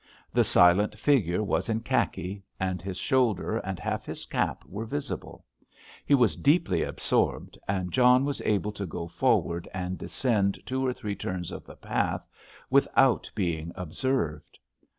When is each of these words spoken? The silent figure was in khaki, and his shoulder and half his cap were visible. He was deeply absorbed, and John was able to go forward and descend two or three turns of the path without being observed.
The 0.33 0.43
silent 0.43 0.97
figure 0.97 1.43
was 1.43 1.69
in 1.69 1.81
khaki, 1.81 2.41
and 2.59 2.81
his 2.81 2.97
shoulder 2.97 3.57
and 3.57 3.77
half 3.77 4.03
his 4.07 4.25
cap 4.25 4.63
were 4.65 4.83
visible. 4.87 5.45
He 6.07 6.15
was 6.15 6.35
deeply 6.35 6.81
absorbed, 6.81 7.55
and 7.67 7.91
John 7.93 8.25
was 8.25 8.41
able 8.41 8.71
to 8.71 8.87
go 8.87 9.07
forward 9.07 9.69
and 9.75 9.99
descend 9.99 10.57
two 10.65 10.83
or 10.83 10.91
three 10.91 11.15
turns 11.15 11.51
of 11.51 11.65
the 11.65 11.75
path 11.75 12.25
without 12.71 13.29
being 13.35 13.71
observed. 13.75 14.57